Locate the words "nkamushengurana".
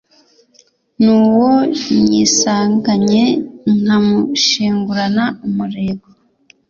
3.81-5.25